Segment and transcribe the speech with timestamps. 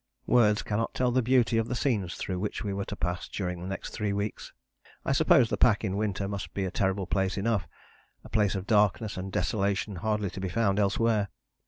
[0.25, 3.61] Words cannot tell the beauty of the scenes through which we were to pass during
[3.61, 4.51] the next three weeks.
[5.05, 7.67] I suppose the pack in winter must be a terrible place enough:
[8.23, 11.29] a place of darkness and desolation hardly to be found elsewhere.